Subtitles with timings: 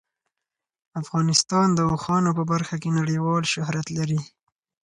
[1.01, 4.19] افغانستان د اوښانو په برخه کې نړیوال شهرت لري.